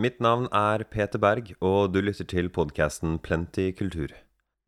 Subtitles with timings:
[0.00, 4.14] Mitt navn er Peter Berg, og du lytter til podkasten Plenty kultur.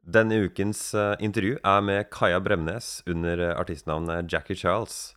[0.05, 5.15] Denne ukens eh, intervju er med Kaja Bremnes under eh, artistnavnet Jackie Charles.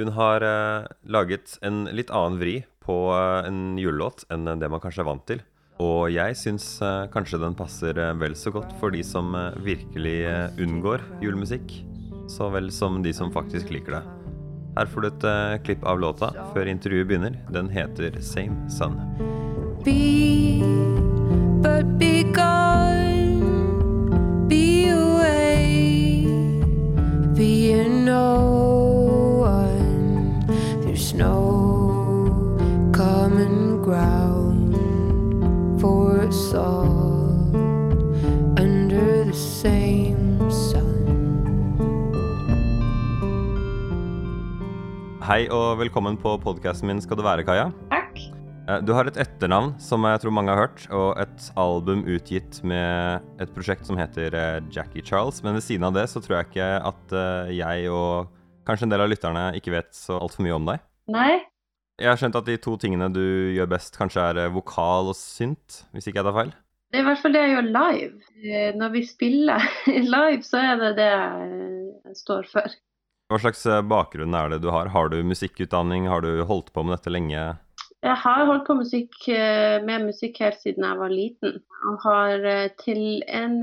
[0.00, 5.04] Hun har uh, laget en litt annen vri på en julelåt enn det man kanskje
[5.04, 5.44] er vant til.
[5.84, 6.66] Og jeg syns
[7.12, 10.16] kanskje den passer vel så godt for de som virkelig
[10.56, 11.76] unngår julemusikk,
[12.32, 14.02] så vel som de som faktisk liker det.
[14.80, 15.28] Her får du et
[15.68, 17.36] klipp av låta før intervjuet begynner.
[17.52, 18.96] Den heter Same Sun
[19.84, 20.62] be,
[21.60, 23.40] but be gone,
[24.48, 26.26] be away,
[27.34, 30.46] be no one.
[30.82, 32.54] There's no
[32.92, 34.76] common ground
[35.80, 37.50] for us all
[38.56, 40.90] under the same sun.
[45.22, 47.91] Hei og velkommen på podkasten min Skal du være, Kaja.
[48.72, 52.60] Eh, du har et etternavn som jeg tror mange har hørt, og et album utgitt
[52.66, 55.42] med et prosjekt som heter eh, Jackie Charles.
[55.44, 58.32] Men ved siden av det så tror jeg ikke at eh, jeg og
[58.68, 60.84] kanskje en del av lytterne ikke vet så altfor mye om deg.
[61.12, 61.32] Nei.
[62.00, 65.82] Jeg har skjønt at de to tingene du gjør best, kanskje er vokal og synt,
[65.92, 66.54] hvis ikke jeg tar feil?
[66.92, 68.70] Det er i hvert fall det jeg gjør live.
[68.80, 69.68] Når vi spiller
[70.14, 72.74] live, så er det det jeg står for.
[73.32, 74.90] Hva slags bakgrunn er det du har?
[74.92, 76.08] Har du musikkutdanning?
[76.10, 77.44] Har du holdt på med dette lenge?
[78.02, 81.60] Jeg har holdt på musikk, eh, med musikk helt siden jeg var liten.
[81.86, 83.60] Og har eh, til en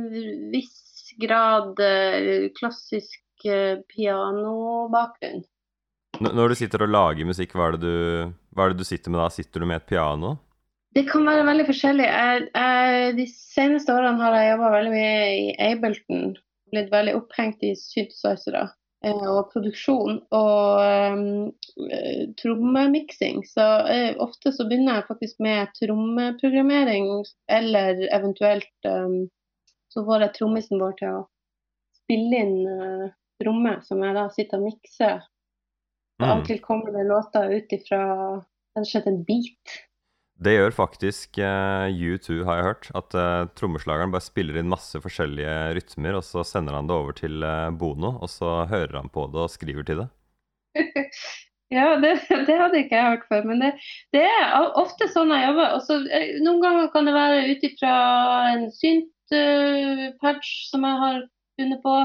[0.53, 5.43] viss grad eh, klassisk pianobakgrunn.
[6.19, 7.91] Når du sitter og lager musikk, hva er, du,
[8.55, 9.27] hva er, det du, sitter med da?
[9.31, 10.33] Sitter du med et piano?
[10.95, 12.07] Det kan være veldig forskjellig.
[12.07, 16.33] Jeg, jeg, de seneste årene har jeg jobba veldig mye i Ableton.
[16.73, 18.65] Blitt veldig opphengt i synthesizere.
[19.00, 20.80] Eh, og produksjon og
[21.16, 21.52] um,
[22.42, 23.45] trommemiksing.
[23.47, 27.08] Så uh, ofte så begynner jeg faktisk med trommeprogrammering,
[27.47, 29.22] eller eventuelt um,
[29.89, 31.25] så får jeg trommisen vår til å
[32.02, 33.08] spille inn uh,
[33.39, 35.21] tromme, som jeg da sitter og mikser.
[36.20, 36.27] Mm.
[36.27, 38.04] Av og til kommer det låter ut ifra
[38.36, 39.80] rett og slett en beat.
[40.39, 42.88] Det gjør faktisk uh, U2, har jeg hørt.
[42.95, 47.17] At uh, trommeslageren bare spiller inn masse forskjellige rytmer, og så sender han det over
[47.17, 50.08] til uh, Bono, og så hører han på det og skriver til det.
[51.76, 52.14] ja, det,
[52.48, 53.73] det, hadde ikke jeg hørt før, men det,
[54.16, 55.76] det er ofte sånn jeg jobber.
[55.76, 56.00] Også,
[56.45, 57.94] noen ganger kan det være ut ifra
[58.54, 61.23] en synt-patch som jeg har
[61.60, 61.98] funnet på,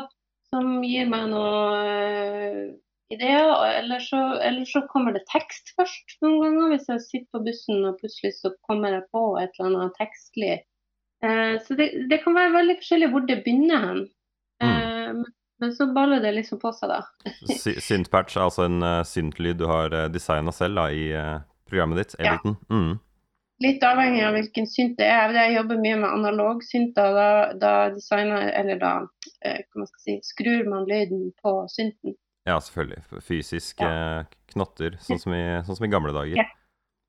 [0.50, 2.82] som gir meg noe
[3.14, 3.52] ideer.
[3.80, 6.74] Eller så, eller så, kommer det tekst først noen ganger.
[6.74, 10.58] Hvis jeg sitter på bussen og plutselig så kommer jeg på et eller annet tekstlig.
[11.24, 14.04] Eh, så det, det, kan være veldig forskjellig hvor det begynner hen.
[14.62, 14.68] Mm.
[14.68, 15.24] Eh,
[15.62, 17.32] men så baller det liksom på seg, da.
[17.56, 21.38] Synthpatch er altså en uh, syntlyd du har uh, eh, designa selv da, i uh,
[21.70, 22.56] programmet ditt, Ableton?
[22.58, 22.74] Ja.
[22.74, 22.94] Mm.
[23.62, 25.32] Litt avhengig av hvilken synt det er.
[25.38, 27.14] Jeg jobber mye med analogsynter.
[27.14, 27.28] Da,
[27.62, 28.92] da designer, eller da
[29.46, 32.16] eh, hva man skal si, skrur man lyden på synten.
[32.44, 33.00] Ja, selvfølgelig.
[33.24, 34.24] Fysiske ja.
[34.52, 36.36] knotter, sånn som, i, sånn som, i, gamle dager.
[36.42, 36.46] Ja.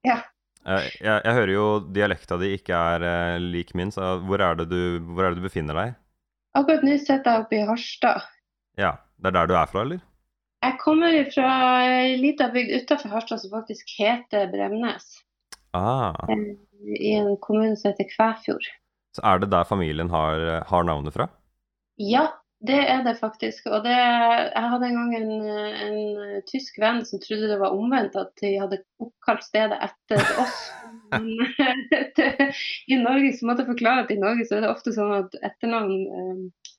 [0.07, 0.17] ja.
[0.65, 4.63] Jeg, jeg, jeg, hører jo dialekta di ikke er uh, lik min, så hvor er,
[4.63, 4.79] du,
[5.11, 5.97] hvor er, det du, befinner deg?
[6.55, 8.29] Akkurat nå sitter jeg oppe i Harstad.
[8.79, 8.95] Ja.
[9.15, 10.01] Det er der du er fra, eller?
[10.65, 11.51] Jeg kommer fra
[11.85, 15.05] ei lita bygd utenfor Harstad som faktisk heter Bremnes.
[15.75, 16.15] Ah.
[16.31, 16.55] Eh,
[16.95, 18.67] I en kommune som heter Kvæfjord.
[19.15, 21.29] Så er det der familien har, har navnet fra?
[22.01, 22.27] Ja,
[22.67, 23.67] det er det faktisk.
[23.71, 25.31] Og det, jeg hadde en gang en,
[25.87, 30.61] en, tysk venn som trodde det var omvendt, at de hadde oppkalt stedet etter oss.
[32.91, 35.35] I Norge så måtte jeg forklare at i Norge så er det ofte sånn at
[35.41, 36.71] etternavn eh,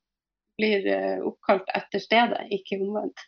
[0.60, 3.26] blir eh, oppkalt etter stedet, ikke omvendt.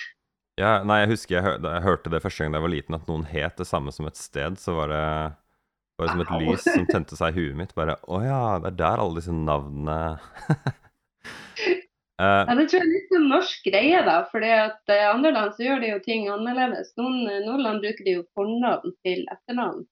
[0.62, 2.98] ja, nei, jeg husker jeg, hør, jeg, hørte det første gang da jeg var liten,
[2.98, 4.60] at noen het det samme som et sted.
[4.60, 5.04] Så var det
[5.98, 7.76] bare som et lys som tente seg i huet mitt.
[7.78, 9.98] Bare Å ja, det er der alle disse navnene
[12.22, 14.16] Uh, ja, det tror jeg er litt en sånn norsk greie, da.
[14.30, 16.92] For i uh, andre land så gjør de jo ting annerledes.
[17.00, 19.84] Noen, uh, noen land bruker de jo fornavn til etternavn.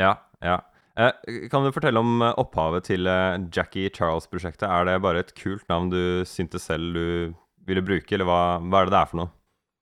[0.00, 0.14] Ja,
[0.44, 0.60] ja.
[0.98, 1.12] Uh,
[1.52, 3.10] kan du fortelle om opphavet til
[3.54, 4.66] Jackie Charles-prosjektet?
[4.68, 7.36] Er det bare et kult navn du syntes selv du
[7.68, 9.34] ville bruke, eller hva, hva er det det er for noe?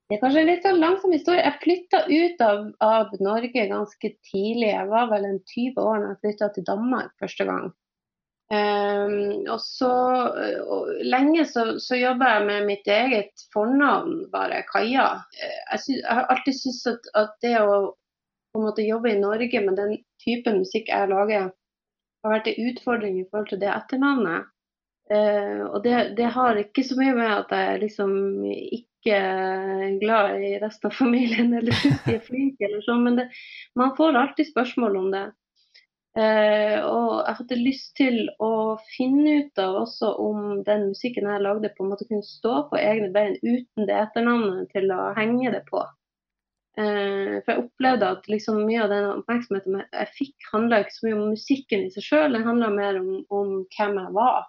[0.07, 1.43] Det er kanskje en litt sånn langsom historie.
[1.43, 4.69] Jeg flytta ut av, av, Norge ganske tidlig.
[4.71, 7.73] Jeg var vel en 20 år da jeg flytta til Danmark første gang.
[8.47, 9.91] Um, og så
[10.71, 15.07] og Lenge så, så jobba jeg med mitt eget fornavn, bare Kaja.
[15.35, 17.79] Eh, jeg, synes, jeg har alltid syntes at, at, det å
[18.55, 21.51] på en måte jobbe i Norge med den typen musikk jeg lager,
[22.23, 24.47] har vært en utfordring i forhold til det etternavnet.
[25.11, 28.15] Uh, og det, det, har ikke så mye med at jeg liksom
[28.47, 33.27] ikke er glad i resten av familien eller de er flinke eller sånn, men det,
[33.79, 35.27] man får alltid spørsmål om det.
[36.17, 41.45] Eh, og jeg hadde lyst til å finne ut av også om den musikken jeg
[41.45, 45.53] lagde, på en måte kunne stå på egne bein uten det etternavnet til å henge
[45.53, 45.85] det på.
[46.81, 51.07] Eh, for jeg opplevde at liksom mye av den oppmerksomheten jeg fikk, handla ikke så
[51.07, 54.45] mye om musikken i seg sjøl, den handla mer om, om, hvem jeg var.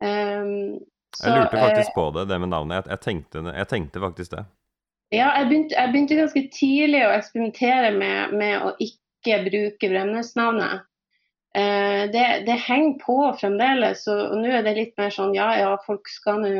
[0.00, 0.76] Um,
[1.16, 2.88] så, jeg lurte faktisk på det, det med navnet.
[2.92, 4.44] Jeg, tenkte, jeg tenkte, faktisk det.
[5.14, 9.05] Ja, jeg begynte, jeg begynte, ganske tidlig å eksperimentere med, med å ikke
[9.46, 10.86] bruke Bremnes-navnet.
[11.56, 15.70] Eh, det, det, henger på fremdeles, og, nå er det litt mer sånn ja ja,
[15.86, 16.50] folk skal nå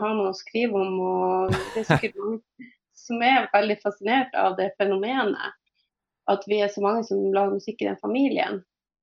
[0.00, 0.94] ha noe å skrive om.
[1.00, 5.56] og det er mange som er veldig fascinert av det fenomenet.
[6.30, 8.60] At vi er så mange som lager musikk i den familien.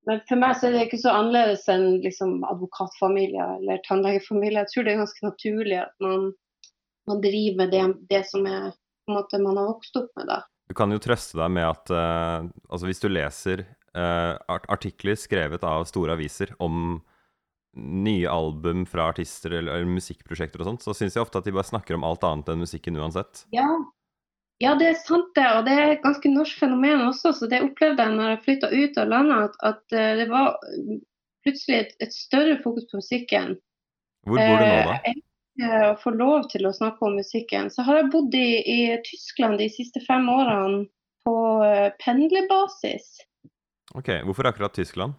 [0.08, 4.64] Men for meg så er det ikke så annerledes enn liksom, advokatfamilie eller tannlegefamilie.
[4.64, 6.30] Jeg tror det er ganske naturlig at man,
[7.12, 7.82] man driver med det,
[8.14, 8.70] det, som er,
[9.12, 10.30] måte, man har vokst opp med.
[10.32, 10.40] da.
[10.68, 13.64] Du kan jo trøste deg med at uh, altså hvis du leser
[13.96, 14.36] uh,
[14.68, 16.98] artikler skrevet av store aviser om
[17.78, 21.54] nye album fra artister eller, eller musikkprosjekter og sånt, så syns jeg ofte at de
[21.56, 23.46] bare snakker om alt annet enn musikken uansett.
[23.54, 23.70] Ja,
[24.64, 27.34] ja, det er sant det, og det er et ganske norsk fenomen også.
[27.38, 30.56] så Det opplevde jeg når jeg flytta ut av landet, at, at eh, det var
[31.46, 33.54] plutselig et, et, større fokus på musikken.
[34.26, 35.14] Hvor bor du nå, da?
[35.58, 37.72] Eh, å få lov til å snakke om musikken.
[37.74, 40.86] Så har jeg bodd i, i Tyskland de siste fem årene
[41.26, 43.18] på uh, pendlerbasis.
[43.98, 45.18] Ok, Hvorfor akkurat Tyskland?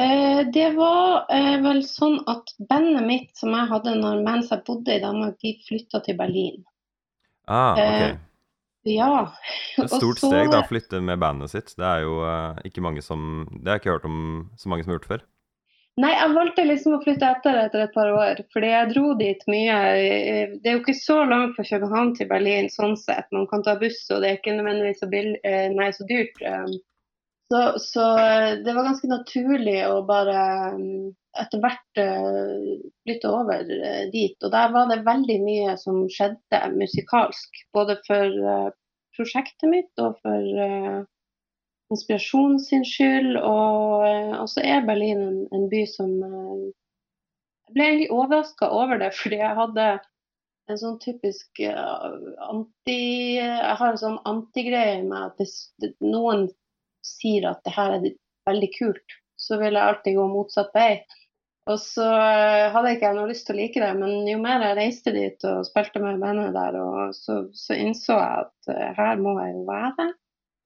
[0.00, 4.64] Eh, det var eh, vel sånn at bandet mitt som jeg hadde når, mens jeg
[4.66, 6.64] bodde i Danmark, de flytta til Berlin.
[7.48, 8.18] Ah, ok.
[8.86, 9.12] Ja.
[9.80, 10.28] Et stort så...
[10.30, 11.72] steg da, å flytte med bandet sitt.
[11.78, 14.20] Det er jo uh, ikke mange som Det har jeg ikke hørt om
[14.60, 15.24] så mange som har gjort før.
[15.96, 19.46] Nei, jeg valgte liksom å flytte etter etter et par år, fordi jeg dro dit
[19.48, 19.76] mye.
[20.60, 23.30] Det er jo ikke så langt fra København til Berlin sånn sett.
[23.32, 26.36] Man kan ta buss, og det er ikke nødvendigvis så, bill, eh, nei, så dyrt.
[26.44, 26.68] Eh.
[27.48, 28.04] Så, så,
[28.66, 30.36] det var ganske naturlig å bare
[31.40, 32.04] etter hvert
[33.06, 33.64] flytte over
[34.12, 34.36] dit.
[34.42, 37.62] Og der var det veldig mye som skjedde musikalsk.
[37.76, 38.72] Både for
[39.16, 41.06] prosjektet mitt og for
[41.92, 43.36] inspirasjon sin skyld.
[43.40, 44.04] Og,
[44.40, 49.40] og så er Berlin en, en by som Jeg ble egentlig overraska over det, fordi
[49.40, 49.86] jeg hadde
[50.70, 53.00] en sånn typisk anti
[53.38, 55.58] Jeg har en sånn antigreie med at hvis
[56.02, 56.48] noen
[57.06, 58.08] sier at det her er
[58.46, 61.04] veldig kult, så vil jeg alltid gå motsatt vei.
[61.66, 64.62] Og så hadde hadde ikke jeg noe lyst til å like det, men jo mer
[64.62, 66.78] jeg reiste dit og spilte med bandet der,
[67.16, 70.06] så, så, innså jeg at her må jeg jo være.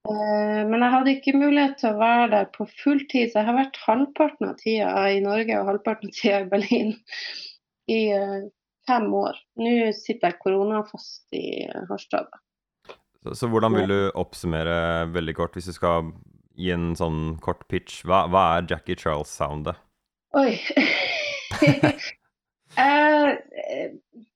[0.09, 3.49] Uh, men jeg hadde ikke mulighet til å være der på full tid, så jeg
[3.51, 6.95] har vært halvparten av tida i Norge og halvparten av tida i Berlin
[7.93, 8.49] i uh,
[8.89, 9.37] fem år.
[9.61, 12.33] Nå sitter jeg koronafast i Harstad.
[13.21, 16.15] Så, så, hvordan vil du oppsummere veldig kort, hvis du skal
[16.57, 18.01] gi en sånn kort pitch?
[18.09, 19.77] Hva, hva er Jackie Charles-soundet?
[20.41, 20.57] Oi.
[21.61, 21.93] jeg,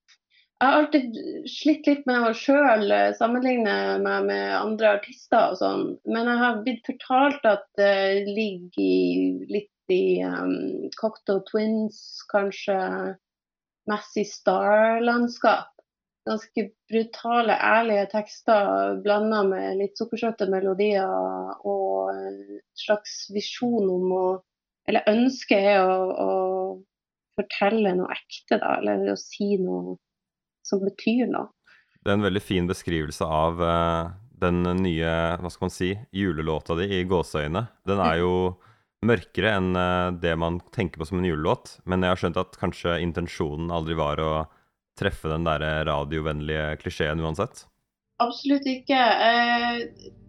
[0.65, 1.17] jeg har alltid
[1.51, 6.41] slitt litt med å sjøl eh, sammenligne meg med andre artister og sånn, men jeg
[6.41, 11.99] har blitt fortalt at det ligger litt i um, Cocktail Twins,
[12.33, 12.79] kanskje
[13.91, 15.69] Massey Star-landskap.
[16.25, 21.05] Ganske brutale, ærlige tekster blanda med litt sukkersøte melodier
[21.69, 22.41] og en
[22.81, 24.27] slags visjon om å
[24.89, 26.33] eller ønsket er å, å,
[27.35, 29.97] fortelle noe ekte, da, eller å si noe
[30.67, 31.51] som betyr noe.
[32.05, 36.77] Det er en veldig fin beskrivelse av uh, den nye, hva skal man si, julelåta
[36.77, 37.65] di i gåseøyne.
[37.89, 38.35] Den er jo
[39.05, 42.59] mørkere enn uh, det man tenker på som en julelåt, men jeg har skjønt at
[42.61, 44.35] kanskje intensjonen aldri var å
[45.01, 47.65] treffe den der radiovennlige klisjeen uansett?
[48.23, 48.95] Absolutt ikke.
[49.27, 49.81] Eh,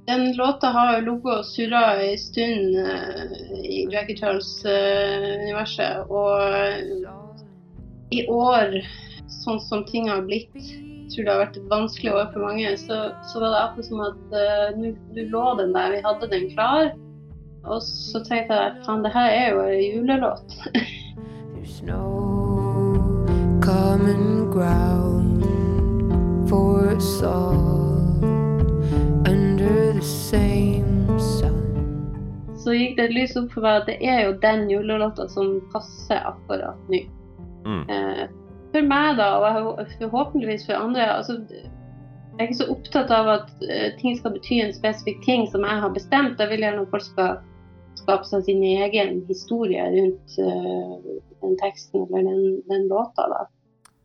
[0.07, 2.75] den låta har ligget og surra en stund
[3.61, 6.09] i Jackie Charles-universet.
[6.09, 6.39] Og
[8.13, 8.79] i år,
[9.31, 10.53] sånn som ting har blitt,
[11.13, 14.03] tror det har vært et vanskelig år for mange, så, så var det akkurat som
[14.05, 14.93] at uh, nå
[15.33, 16.91] lå den der, vi hadde den klar.
[17.65, 20.59] Og så tenkte jeg faen, det her er jo en julelåt.
[21.53, 22.03] There's no
[23.65, 25.45] common ground
[26.49, 27.75] for us all.
[32.65, 35.59] Så gikk det et lys opp for meg at det er jo den julelåta som
[35.69, 37.03] passer akkurat nå.
[37.65, 37.83] Mm.
[37.93, 38.23] Eh,
[38.75, 41.07] for meg, da, og forhåpentligvis for andre.
[41.17, 41.39] altså
[42.35, 45.63] jeg er ikke så opptatt av at uh, ting skal bety en spesifikk ting som
[45.63, 46.41] jeg har bestemt.
[46.41, 47.37] Jeg vil gjerne at folk skal
[47.95, 51.13] skape seg sin egen historie rundt uh,
[51.45, 53.29] den teksten eller den, den låta.
[53.31, 53.45] da.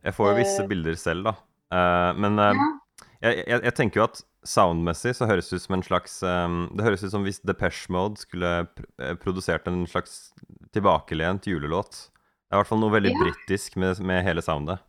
[0.07, 1.35] Jeg får jo visse uh, bilder selv, da.
[2.17, 2.69] men ja.
[3.19, 6.63] jeg, jeg, jeg, tenker jo at soundmessig så høres det ut som en slags um,
[6.73, 10.31] Det høres ut som hvis Depeche Mode skulle pr eh, produsert en slags
[10.73, 12.07] tilbakelent julelåt.
[12.51, 13.19] Det er i hvert fall noe veldig ja.
[13.23, 14.81] britisk med, med, hele soundet.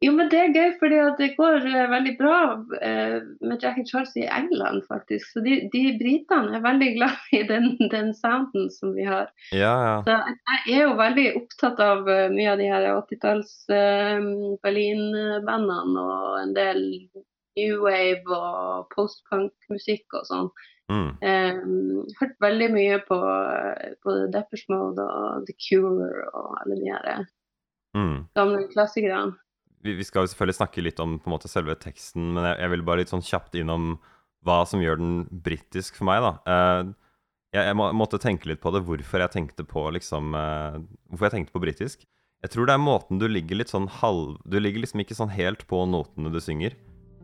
[0.00, 4.14] Jo, men det er gøy, fordi det går uh, veldig bra uh, med Jackie Charles
[4.16, 5.28] i England, faktisk.
[5.34, 9.28] Så de, de britene er veldig glad i den, den sounden som vi har.
[9.52, 10.00] Ja, ja.
[10.08, 10.16] Så
[10.70, 13.52] jeg er jo veldig opptatt av uh, mye av de her 80-talls
[14.64, 16.84] Berlin-bandene og en del
[17.60, 20.54] new wave og post-punk-musikk og sånn.
[20.92, 21.14] Mm.
[21.24, 23.16] Um, hørt veldig mye på,
[24.04, 27.22] både Deppers Mode og The Cure og alle de her
[27.96, 28.18] mm.
[28.36, 29.32] gamle klassikerne
[29.84, 32.58] vi, vi, skal jo selvfølgelig snakke litt om på en måte selve teksten, men jeg,
[32.62, 33.94] jeg vil bare litt sånn kjapt innom
[34.44, 36.32] hva som gjør den britisk for meg, da.
[36.48, 36.94] Uh,
[37.54, 41.28] jeg, jeg, må, måtte tenke litt på det, hvorfor jeg tenkte på liksom uh, Hvorfor
[41.28, 42.00] jeg tenkte på britisk.
[42.42, 45.30] Jeg tror det er måten du ligger litt sånn halv Du ligger liksom ikke sånn
[45.32, 46.74] helt på notene du synger.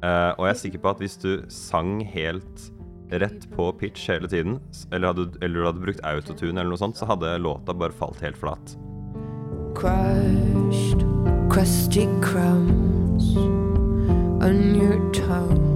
[0.04, 2.68] Uh, og jeg er sikker på at hvis du sang helt
[3.10, 4.60] rett på pitch hele tiden,
[4.92, 8.22] eller, hadde, eller du hadde brukt autotune eller noe sånt, så hadde låta bare falt
[8.22, 8.76] helt flat.
[9.74, 11.02] Crushed
[11.50, 13.36] crusty crumbs
[14.42, 15.66] on your tongue.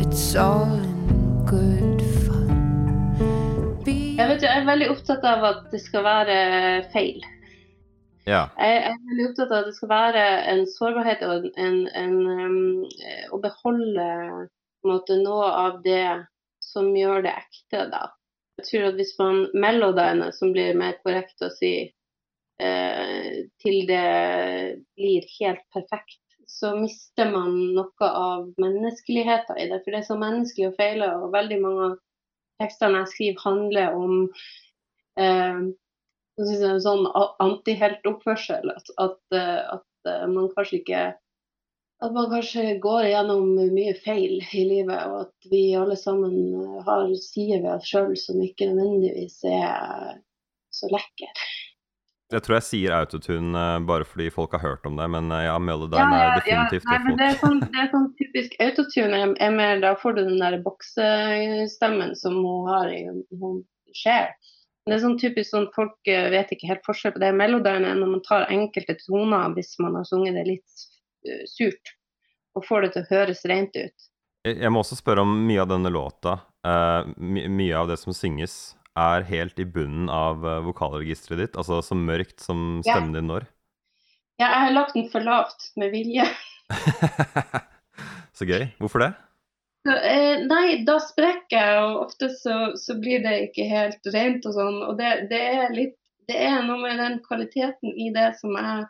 [0.00, 2.50] It's all in good fun.
[3.86, 6.36] Jeg, vet, jeg er veldig opptatt av at det skal være
[6.90, 7.22] feil.
[8.26, 8.48] Ja.
[8.58, 12.84] Jeg er veldig opptatt av at det skal være en sårbarhet og en, en, um,
[13.30, 14.06] å beholde
[14.88, 16.26] måte, noe av det
[16.62, 17.86] som gjør det ekte.
[17.92, 18.08] da.
[18.60, 21.74] Jeg tror at Hvis man melodiner, som blir mer korrekt å si,
[22.56, 29.82] Eh, til det blir helt perfekt, så mister man noe av menneskeligheten i det.
[29.82, 31.98] For det er så menneskelig å feile, og veldig mange av
[32.62, 34.14] tekstene jeg skriver, handler om
[35.20, 35.60] eh,
[36.86, 37.04] sånn
[37.44, 38.72] antiheltoppførsel.
[38.72, 41.04] At, at, eh, at eh, man kanskje ikke
[42.04, 46.34] at man kanskje går gjennom mye feil i livet, og at vi alle sammen
[46.84, 50.18] har sider ved oss sjøl som ikke nødvendigvis er
[50.74, 51.30] så lekre.
[52.34, 55.54] Jeg tror jeg sier autotune uh, bare fordi folk har hørt om det, men ja,
[55.62, 56.98] Melodyne ja, ja, er definitivt ja.
[57.04, 60.24] Nei, det, er sånn, det er sånn typisk autotune er, er mer Da får du
[60.26, 63.62] den der boksestemmen som hun har i hun
[63.96, 64.34] Cher.
[64.84, 67.30] Det er sånn typisk sånn folk vet ikke helt forskjell på det.
[67.38, 70.82] Melodyne er når man tar enkelte toner hvis man har sunget det litt
[71.50, 71.94] surt,
[72.56, 74.10] og får det til å høres rent ut.
[74.46, 76.38] Jeg, må også spørre om mye av denne låta.
[77.18, 81.58] My, mye av det som synges er helt i bunnen av uh, vokalregisteret ditt?
[81.60, 83.20] Altså så mørkt som stemmen ja.
[83.20, 83.46] din når?
[84.40, 86.26] Ja, jeg har lagt den for lavt med vilje.
[88.36, 88.66] så gøy.
[88.80, 89.12] Hvorfor det?
[89.86, 94.56] Eh, nei, da sprekker jeg, og ofte så, så, blir det ikke helt rent og
[94.56, 94.80] sånn.
[94.88, 98.84] Og det, det, er litt Det er noe med den kvaliteten i det som jeg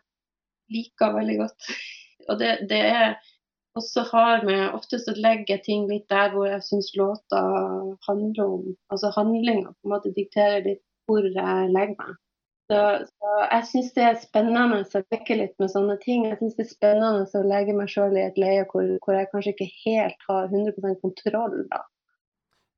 [0.73, 1.71] liker veldig godt.
[2.31, 3.17] Og det, det er
[3.77, 7.41] også har med ofte så legger jeg ting litt der hvor jeg syns låta
[8.09, 12.15] handler om Altså handlinga på en måte dikterer litt hvor jeg legger meg.
[12.67, 16.25] Så, så jeg syns det er spennende å leke litt med sånne ting.
[16.27, 19.29] Jeg syns det er spennende å legge meg sjøl i et leie hvor, hvor, jeg
[19.31, 21.85] kanskje ikke helt har 100% kontroll, da.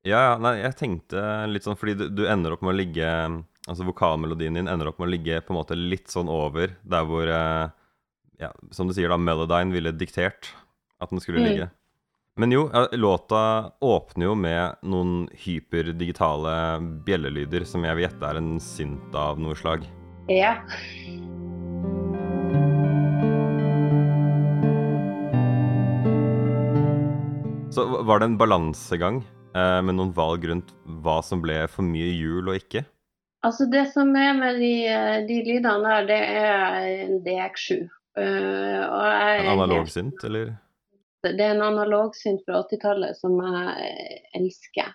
[0.06, 3.08] Ja, ja, nei, jeg tenkte litt sånn fordi du, du ender opp med å ligge
[3.68, 7.02] Altså vokalmelodien din ender opp med å ligge på en måte litt sånn over der
[7.04, 7.66] hvor eh,
[8.38, 10.52] ja, Som du sier, da, Melodyne ville diktert
[11.02, 11.48] at den skulle mm.
[11.48, 11.68] ligge.
[12.38, 16.52] Men jo, låta åpner jo med noen hyperdigitale
[17.06, 19.82] bjellelyder som jeg vil gjette er en synt av noe slag.
[20.30, 20.54] Ja.
[27.74, 29.24] Så var det en balansegang
[29.58, 30.70] eh, med noen valg rundt
[31.02, 32.86] hva som ble for mye jul og ikke?
[33.42, 37.88] Altså Det som er med de, eh, de lydene der, det er en DX7.
[38.20, 40.56] Eh, en analog synt, eller?
[41.22, 44.92] Det er en analog synt fra 80-tallet som jeg elsker.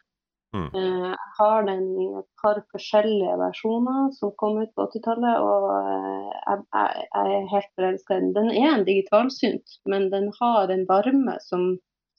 [0.54, 0.68] Mm.
[0.70, 5.68] Eh, jeg har den i et par forskjellige versjoner som kom ut på 80-tallet, og
[5.80, 8.34] eh, jeg, jeg, jeg, er helt forelska i den.
[8.38, 11.68] Den er en digitalsynt, men den har en varme som,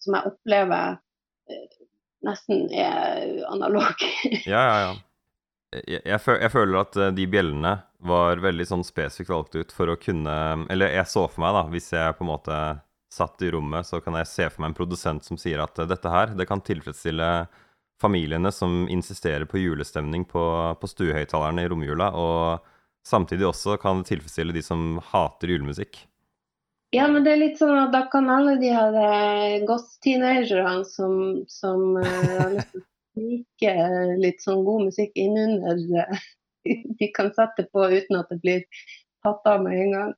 [0.03, 1.01] som jeg opplever
[2.25, 4.05] nesten er analog.
[4.47, 4.95] ja, ja, ja.
[5.83, 10.35] Jeg, jeg, føler at de bjellene var veldig sånn spesifikt valgt ut for å kunne
[10.71, 12.59] Eller jeg så for meg, da, hvis jeg på en måte
[13.15, 16.11] satt i rommet, så kan jeg se for meg en produsent som sier at dette
[16.11, 17.29] her, det kan tilfredsstille
[18.03, 20.43] familiene som insisterer på julestemning på,
[20.81, 26.03] på stuehøyttalerne i romjula, og samtidig også kan det tilfredsstille de som hater julemusikk.
[26.95, 31.15] Ja, men det er litt sånn at da kan alle de her eh, goth-teenagerne som,
[31.51, 32.05] som uh,
[32.45, 33.75] har lyst til å like
[34.21, 36.27] litt sånn god musikk innunder, uh,
[36.99, 38.65] de kan sette på uten at det blir
[39.25, 40.13] tatt av med en gang.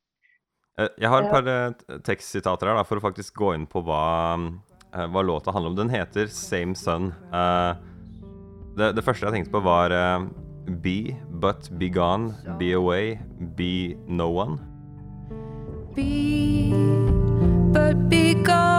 [0.76, 3.84] Eh, jeg har et par eh, tekstsitater her da, for å faktisk gå inn på
[3.86, 4.38] hva
[4.96, 5.76] hva låta handler om.
[5.76, 7.10] Den heter Same Sun.
[8.78, 9.92] Det, det, første jeg tenkte på, var
[10.66, 13.20] Be, but be gone, be away,
[13.56, 14.58] be no one.
[15.94, 16.72] Be,
[17.72, 18.75] but be gone,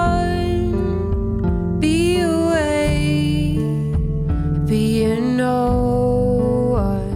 [5.38, 7.08] be one.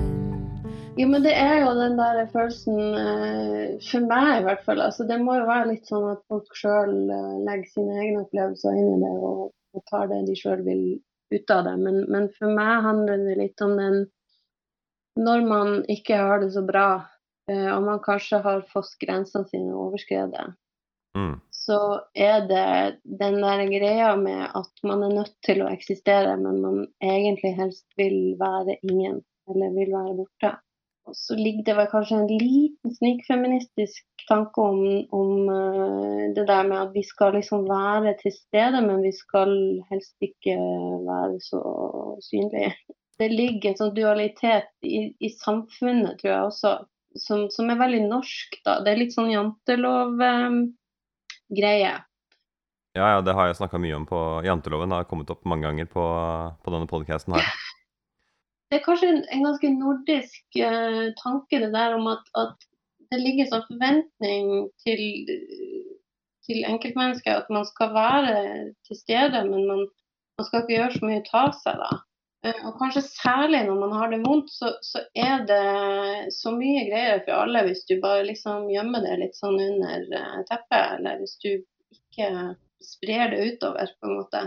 [0.98, 4.82] jo, men det er jo den der følelsen, eh, for meg i hvert fall.
[4.82, 8.78] altså Det må jo være litt sånn at folk sjøl eh, legger sine egne opplevelser
[8.78, 10.84] inn i det og, og tar det de sjøl vil
[11.34, 11.78] ut av det.
[11.82, 14.04] Men, men, for meg handler det litt om den
[15.20, 16.88] når man ikke har det så bra,
[17.52, 20.54] eh, og man kanskje har fått grensene sine overskredet,
[21.18, 21.34] mm.
[21.62, 21.78] Så
[22.18, 26.82] er det den der greia med at man er nødt til å eksistere, men man
[27.04, 30.56] egentlig helst vil være ingen, eller vil være borte.
[31.10, 34.82] Og så ligger det vel kanskje en liten snikfeministisk tanke om,
[35.18, 39.54] om uh, det der med at vi skal liksom være til stede, men vi skal
[39.90, 40.58] helst ikke
[41.08, 41.62] være så
[42.30, 42.74] synlige.
[43.22, 46.76] Det ligger en sånn dualitet i, i samfunnet, tror jeg også,
[47.22, 48.62] som, som, er veldig norsk.
[48.66, 48.80] da.
[48.86, 50.48] Det er litt sånn jantelov-greie.
[50.48, 50.62] Um,
[52.94, 54.92] ja, ja, det har jeg snakka mye om på Janteloven.
[54.92, 56.04] Har kommet opp mange ganger på,
[56.60, 57.48] på denne podkasten her.
[58.72, 62.68] det er kanskje en, en ganske nordisk uh, tanke det der om at, at
[63.12, 64.52] det ligger sånn forventning
[64.84, 65.02] til,
[66.48, 68.36] til enkeltmennesker at man skal være
[68.88, 69.86] til stede, men man,
[70.40, 71.80] man skal ikke gjøre så mye ut av seg.
[71.80, 71.92] da.
[72.42, 76.88] Uh, og kanskje særlig når man har det vondt, så, så, er det så mye
[76.90, 81.22] greier for alle hvis du bare liksom gjemmer det litt sånn under uh, teppet, eller
[81.22, 82.32] hvis du ikke
[82.82, 84.44] sprer det utover, på en måte.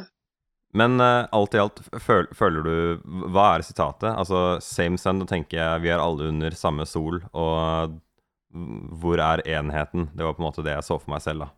[0.74, 4.10] Men uh, alt i alt, føl, føler du Hva er sitatet?
[4.10, 7.94] Altså same sun, da tenker jeg vi er alle under samme sol, og
[9.02, 10.10] hvor er enheten?
[10.14, 11.48] Det var på en måte det jeg så for meg selv, da.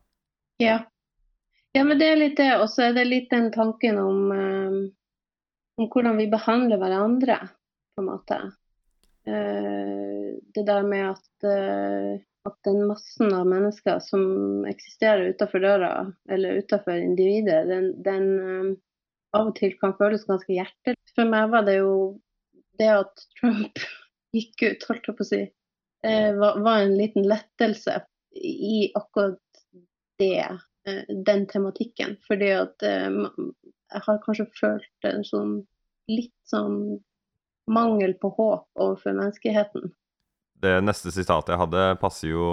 [0.62, 0.76] Ja.
[1.76, 2.52] Ja, men det er litt det.
[2.56, 4.78] Og så er det litt den tanken om, um,
[5.76, 7.40] om hvordan vi behandler hverandre,
[7.94, 8.40] på en måte.
[9.26, 15.92] Uh, det der med at, uh, at den massen av mennesker som eksisterer utenfor døra,
[16.30, 18.74] eller utenfor individet, den, den um,
[19.36, 20.98] av og til kan føles ganske hjertelig.
[21.16, 21.96] For meg var det jo
[22.80, 23.82] det at Trump
[24.36, 25.42] gikk ut, holdt jeg på å si,
[26.06, 28.00] eh, var, var, en liten lettelse
[28.36, 29.62] i akkurat
[30.20, 30.46] det,
[30.88, 32.16] eh, den tematikken.
[32.28, 33.08] Fordi at eh,
[33.92, 35.54] jeg har kanskje følt en sånn
[36.10, 36.98] litt sånn
[37.70, 39.90] mangel på håp overfor menneskeheten.
[40.62, 42.46] Det neste sitatet jeg hadde, passer jo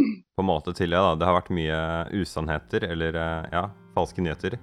[0.00, 1.02] på en måte til, ja.
[1.10, 1.14] da.
[1.18, 1.80] Det har vært mye
[2.20, 3.16] usannheter, eller
[3.52, 4.58] ja, falske nyheter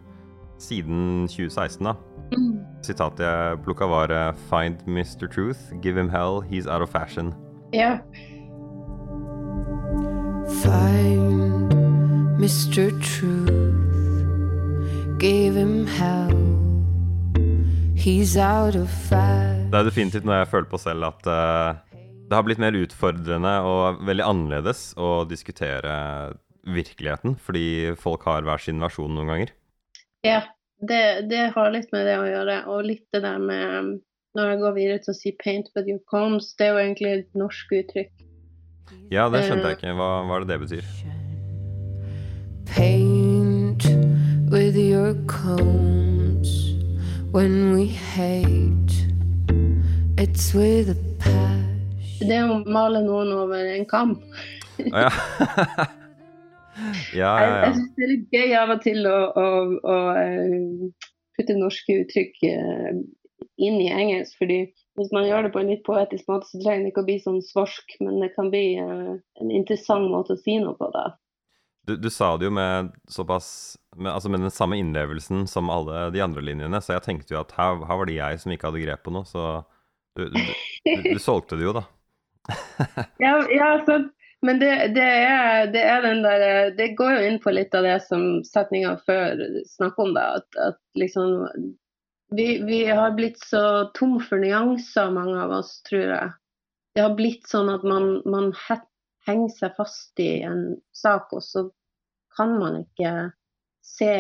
[0.62, 1.96] siden 2016, da.
[2.34, 2.60] Mm.
[2.84, 5.28] Sitatet jeg plukka, var eh, 'Find Mr.
[5.28, 7.34] Truth, give him hell, he's out of fashion'.
[7.74, 8.00] Ja.
[10.64, 11.74] Find
[12.40, 12.92] Mr.
[13.02, 13.57] Truth,
[15.20, 16.30] give him hell,
[17.96, 21.80] he's out of fire Det er definitivt noe jeg føler på selv, at uh,
[22.28, 25.96] det har blitt mer utfordrende og veldig annerledes å diskutere
[26.68, 29.54] virkeligheten, fordi folk har hver sin versjon noen ganger.
[30.28, 30.42] Ja,
[30.80, 31.02] det,
[31.32, 32.58] det, har litt med det å gjøre.
[32.74, 33.98] Og litt det der med
[34.38, 37.10] Når jeg går videre til å si 'paint with your combs', det er jo egentlig
[37.10, 38.12] et norsk uttrykk.
[39.10, 39.96] Ja, det skjønte jeg ikke.
[39.98, 40.86] Hva, hva er det det betyr?
[42.70, 43.17] Paint
[44.78, 46.76] with your combs
[47.32, 49.08] when we hate.
[50.18, 52.20] It's with a passion.
[52.20, 54.16] Det er å male noen over en kam.
[54.78, 55.10] Ja.
[57.22, 57.34] ja, ja, ja.
[57.42, 59.48] Jeg, jeg syns det er litt gøy av og til å, å,
[59.82, 62.92] å eh, putte norske uttrykk eh,
[63.58, 64.38] inn i engelsk.
[64.38, 64.60] fordi
[65.00, 67.20] hvis man gjør det på en litt poetisk måte, så trenger det ikke å bli
[67.24, 70.90] sånn svarsk, men det kan bli uh, en interessant måte å si noe på.
[70.94, 71.18] da.
[71.88, 76.10] Du, du sa det jo med såpass med, altså med den samme innlevelsen som alle
[76.12, 78.68] de andre linjene, så jeg tenkte jo at her, her var det jeg som ikke
[78.70, 79.46] hadde grep på noe, så
[80.18, 80.42] du, du,
[81.14, 81.86] du solgte det jo, da.
[83.24, 84.02] ja, ja, så
[84.46, 87.88] men det, det, er, det, er, den der Det går jo inn på litt av
[87.88, 90.26] det som setninga før snakker om, da.
[90.38, 91.48] At, at liksom
[92.38, 96.30] vi, vi, har blitt så tom for nyanser, mange av oss, tror jeg.
[96.94, 98.52] Det har blitt sånn at man, man
[99.28, 101.68] henger seg fast i en sak, og så
[102.38, 103.14] kan man ikke
[103.88, 104.12] se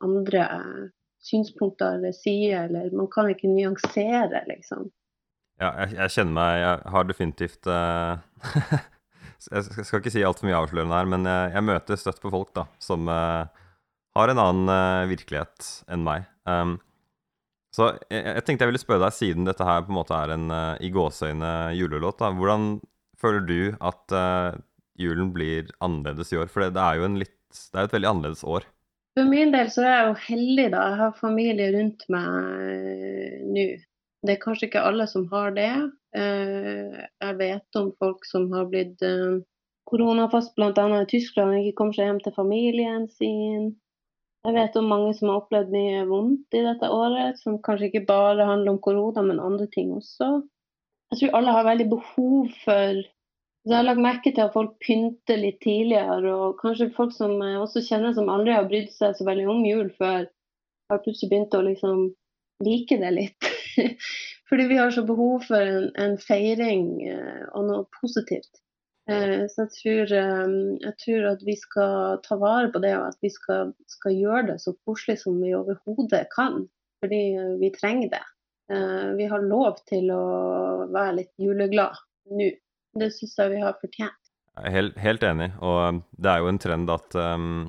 [0.00, 0.44] andre
[1.24, 4.88] synspunkter eller sider, eller man kan ikke nyansere, liksom.
[5.58, 8.18] Ja, jeg, jeg kjenner meg Jeg har definitivt uh,
[9.48, 12.52] Jeg skal ikke si altfor mye avslørende her, men jeg, jeg, møter støtt på folk
[12.56, 13.48] da, som uh,
[14.18, 16.28] har en annen uh, virkelighet enn meg.
[16.46, 16.76] Um,
[17.74, 20.32] så jeg, jeg, tenkte jeg ville spørre deg, siden dette her på en måte er
[20.34, 20.46] en
[20.82, 22.78] i gåseøyne julelåt, da, hvordan
[23.20, 24.14] føler du at
[24.98, 26.50] julen blir annerledes i år?
[26.52, 28.66] For det, det er jo litt, det er et veldig annerledes år.
[29.18, 30.82] For min del så er jeg jo heldig, da.
[30.90, 33.68] Jeg har familie rundt meg nå.
[34.26, 35.72] Det er kanskje ikke alle som har det.
[36.18, 39.38] Eh, jeg vet om folk som har blitt eh,
[39.90, 40.70] koronafast, bl.a.
[40.70, 43.68] i Tyskland, og ikke kommer seg hjem til familien sin.
[44.46, 48.06] Jeg vet om mange som har opplevd mye vondt i dette året, som kanskje ikke
[48.08, 50.30] bare handler om korona, men andre ting også.
[51.12, 53.02] Jeg tror alle har veldig behov for
[53.68, 57.34] så Jeg har lagt merke til at folk pynter litt tidligere, og kanskje folk som
[57.44, 60.22] jeg også kjenner som aldri har brydd seg så veldig om jul før,
[60.88, 62.06] har plutselig begynt å liksom
[62.64, 63.48] like det litt.
[64.48, 68.62] Fordi vi har så behov for en, en feiring eh, og noe positivt.
[69.10, 70.54] Eh, så jeg tror, eh,
[70.86, 74.46] jeg tror, at vi skal ta vare på det, og at vi skal, skal gjøre
[74.54, 76.64] det så koselig som vi overhodet kan.
[77.04, 77.20] Fordi
[77.60, 78.24] vi trenger det.
[79.16, 80.24] Vi har lov til å
[80.90, 82.00] være litt juleglad
[82.32, 82.48] nå.
[82.96, 84.32] Det syns jeg vi har fortjent.
[84.58, 87.68] Helt, helt, enig, og det er jo en trend at um,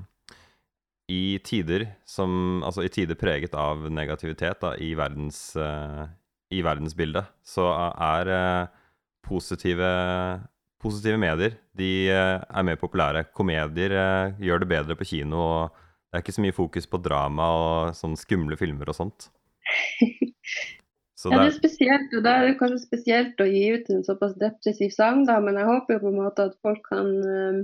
[1.10, 6.08] i tider som Altså i tider preget av negativitet da, i, verdens, uh,
[6.49, 8.88] i verdensbildet, så er uh,
[9.25, 9.91] positive,
[10.82, 13.27] positive medier de uh, er mer populære.
[13.38, 13.93] Komedier
[14.41, 15.77] gjør det bedre på kino, og
[16.10, 19.29] det er ikke så mye fokus på drama og sånn skumle filmer og sånt.
[21.19, 24.05] Så ja, det er spesielt, og da er det kanskje spesielt å gi ut en
[24.08, 27.58] såpass depressiv sang, da, men jeg håper jo på en måte at folk kan uh,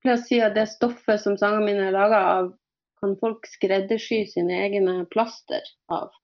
[0.00, 2.54] pleier å si at det stoffet som sangene mine er laga av,
[3.02, 6.14] kan folk skreddersy sine egne plaster av.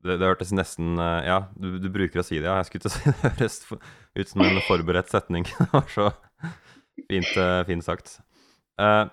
[0.00, 2.56] Det, det hørtes nesten uh, Ja, du, du, bruker å si det, ja.
[2.62, 5.44] Jeg skulle til å si det høres ut som en forberedt setning.
[5.58, 6.08] det var så
[7.10, 8.14] fint, uh, fint sagt.
[8.80, 9.10] Uh,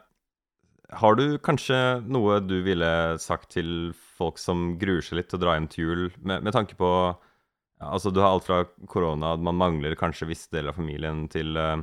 [0.93, 2.89] har du kanskje noe du ville
[3.21, 6.55] sagt til folk som gruer seg litt til å dra hjem til jul, med, med
[6.55, 10.71] tanke på ja, Altså, du har alt fra korona, at man mangler kanskje visse deler
[10.71, 11.81] av familien, til uh,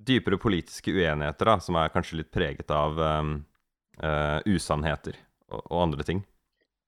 [0.00, 3.34] dypere politiske uenigheter, da, som er kanskje litt preget av um,
[4.00, 5.18] uh, usannheter
[5.50, 6.22] og, og, andre ting?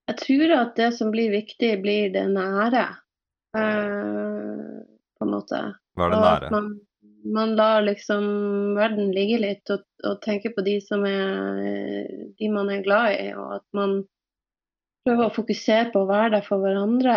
[0.09, 2.87] Jeg tror at det som blir viktig, blir det nære,
[3.59, 4.81] uh,
[5.19, 5.61] på en måte.
[5.99, 6.65] Hva er det nære?
[7.23, 8.25] Man, lar liksom
[8.75, 12.09] verden ligge litt og, og tenker på de som er
[12.39, 14.01] de man er glad i, og at man
[15.07, 17.17] prøver å fokusere på å være der for hverandre.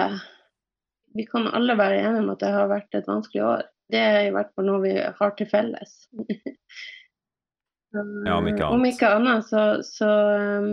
[1.15, 3.63] Vi kan alle være enige om at det har vært et vanskelig år.
[3.91, 5.93] Det er i hvert fall noe vi har til felles.
[7.95, 8.73] ja, om ikke annet.
[8.73, 10.09] Om ikke annet så, så,
[10.65, 10.71] um,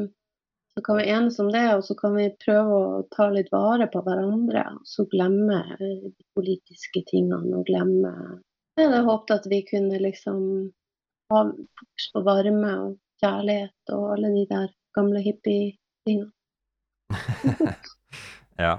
[0.72, 3.90] så, kan vi enes om det, og så kan vi prøve å ta litt vare
[3.92, 4.64] på hverandre.
[4.80, 5.92] Og så glemme de
[6.34, 8.14] politiske tingene og glemme
[8.78, 10.38] Jeg hadde håpet at vi kunne liksom
[11.32, 16.32] ha fokus på varme og kjærlighet og alle de der gamle hippie-tingene.
[18.64, 18.78] ja.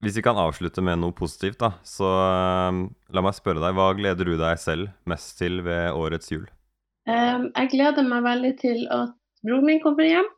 [0.00, 2.72] Hvis vi kan avslutte med noe positivt, da, så uh,
[3.12, 6.46] la meg spørre deg, hva gleder du deg selv mest til ved årets jul?
[7.04, 9.12] Um, jeg gleder meg veldig til at
[9.44, 10.30] broren min kommer hjem.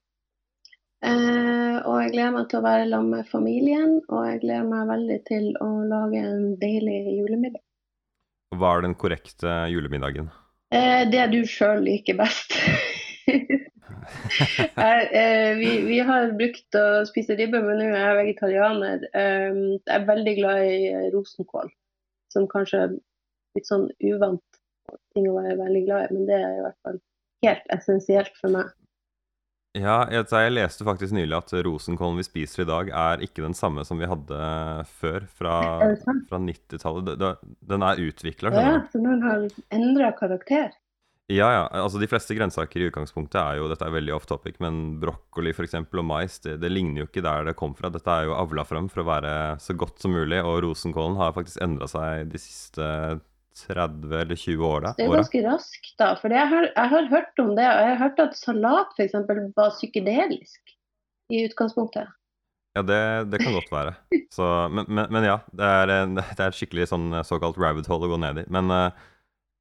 [1.03, 4.90] Uh, og jeg gleder meg til å være sammen med familien, og jeg gleder meg
[4.90, 7.62] veldig til å lage en deilig julemiddag.
[8.53, 10.29] Hva er den korrekte julemiddagen?
[10.73, 12.55] Eh, det du sjøl liker best.
[13.27, 19.07] jeg, eh, vi, vi, har brukt å spise ribbe, men nå er jeg vegetarianer.
[19.12, 21.73] Eh, jeg er veldig glad i eh, rosenkål,
[22.33, 22.95] som kanskje er
[23.57, 24.45] litt sånn uvant
[25.15, 27.01] ting å være veldig glad i, men det er i hvert fall
[27.47, 28.73] helt essensielt for meg.
[29.72, 33.56] Ja, jeg, jeg leste faktisk nylig at rosenkålen vi spiser i dag, er ikke den
[33.56, 34.40] samme som vi hadde
[35.00, 35.54] før, fra,
[36.28, 37.24] fra 90-tallet.
[37.72, 38.52] Den er utvikla.
[38.52, 40.74] Ja, så den har endra karakter.
[41.32, 41.62] Ja, ja.
[41.80, 45.54] Altså, de fleste grønnsaker i utgangspunktet er jo Dette er veldig off topic, men brokkoli
[45.56, 47.88] for eksempel, og mais det, det, ligner jo ikke der det kom fra.
[47.94, 51.32] Dette er jo avla fram for å være så godt som mulig, og rosenkålen har
[51.38, 52.88] faktisk endra seg de siste
[53.59, 54.81] 30 eller 20 år?
[54.85, 56.12] Da, Det er ganske raskt, da.
[56.21, 57.69] For jeg har, jeg har, hørt om det.
[57.69, 59.17] Og jeg har hørt at salat f.eks.
[59.57, 60.75] var psykedelisk
[61.33, 62.11] i utgangspunktet.
[62.73, 63.01] Ja, det,
[63.33, 63.97] det kan godt være.
[64.37, 68.09] Så, men, men, men, ja, det er, det er et skikkelig sånn såkalt rabbit hole
[68.09, 68.47] å gå ned i.
[68.53, 68.88] Men uh,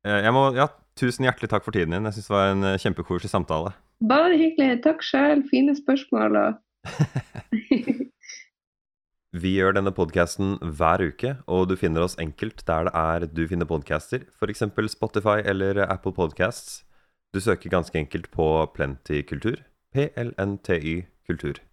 [0.07, 2.07] jeg må ja, Tusen hjertelig takk for tiden din.
[2.09, 3.71] Jeg syns det var en eh, kjempekoselig samtale.
[4.05, 4.81] Bare hyggelig.
[4.83, 5.39] Takk sjøl.
[5.47, 6.35] Fine spørsmål.
[9.31, 13.45] Vi gjør denne podkasten hver uke, og du finner oss enkelt der det er du
[13.47, 14.65] finner podcaster, f.eks.
[14.91, 16.81] Spotify eller Apple Podcasts.
[17.31, 19.63] Du søker ganske enkelt på Plenty kultur.
[19.95, 21.63] PLNTY kultur.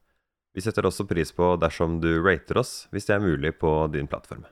[0.54, 4.06] Vi setter også pris på dersom du rater oss, hvis det er mulig på din
[4.06, 4.46] plattform.